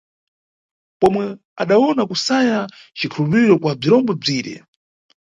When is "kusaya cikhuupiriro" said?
2.09-3.55